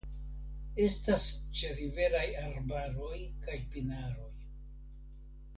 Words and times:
Estas 0.85 1.27
ĉeriveraj 1.59 2.23
arbaroj 2.45 3.21
kaj 3.47 3.61
pinaroj. 3.77 4.33